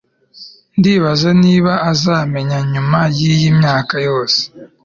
ndibaza 0.77 1.29
niba 1.43 1.71
azamenya 1.91 2.57
nyuma 2.71 2.99
yiyi 3.17 3.49
myaka 3.59 3.95
yose 4.07 4.41